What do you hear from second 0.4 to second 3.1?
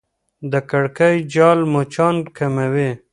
د کړکۍ جال مچان کموي.